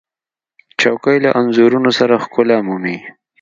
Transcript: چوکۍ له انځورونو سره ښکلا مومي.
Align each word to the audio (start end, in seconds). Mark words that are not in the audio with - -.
چوکۍ 0.81 1.17
له 1.25 1.29
انځورونو 1.39 1.89
سره 1.99 2.21
ښکلا 2.23 2.57
مومي. 2.67 2.97